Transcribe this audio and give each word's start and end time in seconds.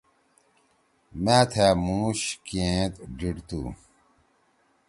مأ 1.23 1.39
تھأ 1.51 1.67
مُوش 1.85 2.19
کیئند 2.45 2.93
ڈیِڑتُو۔ 3.17 3.61